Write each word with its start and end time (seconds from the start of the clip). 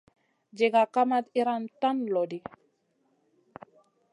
Diga 0.57 0.81
kamat 0.93 1.25
iyran 1.37 1.63
tan 1.81 1.97
loɗi. 2.13 2.39